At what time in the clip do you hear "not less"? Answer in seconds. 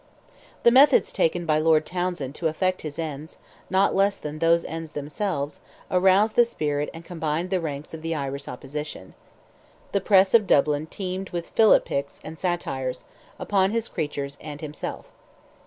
3.69-4.17